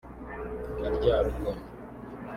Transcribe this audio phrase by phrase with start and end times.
[0.81, 1.51] Karyarugo